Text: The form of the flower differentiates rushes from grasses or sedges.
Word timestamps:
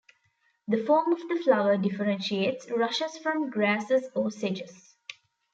The 0.67 0.83
form 0.83 1.11
of 1.13 1.19
the 1.29 1.35
flower 1.43 1.77
differentiates 1.77 2.71
rushes 2.71 3.19
from 3.19 3.51
grasses 3.51 4.07
or 4.15 4.31
sedges. 4.31 4.95